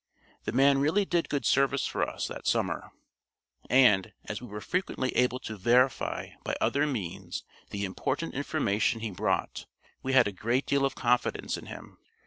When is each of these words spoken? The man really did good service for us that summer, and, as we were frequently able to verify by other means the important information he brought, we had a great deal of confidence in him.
The 0.45 0.51
man 0.51 0.79
really 0.79 1.05
did 1.05 1.29
good 1.29 1.45
service 1.45 1.85
for 1.85 2.01
us 2.01 2.27
that 2.27 2.47
summer, 2.47 2.89
and, 3.69 4.13
as 4.25 4.41
we 4.41 4.47
were 4.47 4.59
frequently 4.59 5.15
able 5.15 5.37
to 5.41 5.55
verify 5.55 6.29
by 6.43 6.55
other 6.59 6.87
means 6.87 7.43
the 7.69 7.85
important 7.85 8.33
information 8.33 9.01
he 9.01 9.11
brought, 9.11 9.67
we 10.01 10.13
had 10.13 10.27
a 10.27 10.31
great 10.31 10.65
deal 10.65 10.85
of 10.85 10.95
confidence 10.95 11.55
in 11.55 11.67
him. 11.67 11.99